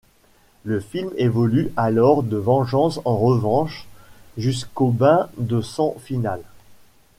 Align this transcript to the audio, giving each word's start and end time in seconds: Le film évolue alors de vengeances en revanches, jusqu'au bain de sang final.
Le 0.63 0.79
film 0.79 1.11
évolue 1.17 1.71
alors 1.77 2.23
de 2.23 2.35
vengeances 2.35 2.99
en 3.05 3.15
revanches, 3.15 3.85
jusqu'au 4.35 4.89
bain 4.89 5.29
de 5.37 5.61
sang 5.61 5.93
final. 5.99 6.41